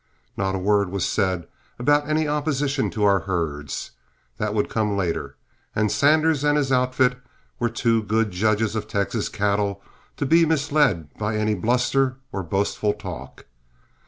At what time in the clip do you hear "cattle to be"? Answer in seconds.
9.29-10.43